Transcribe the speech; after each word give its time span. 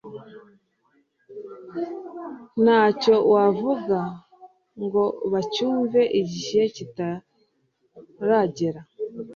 ntacyo 2.63 3.15
wavuga 3.33 3.97
ngo 4.83 5.03
bacyumve 5.31 6.01
igihe 6.21 6.63
kitaragera. 6.75 8.81